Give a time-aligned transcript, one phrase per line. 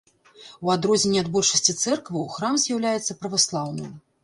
[0.67, 3.97] У адрозненне ад большасці цэркваў, храм з'яўляецца праваслаўным.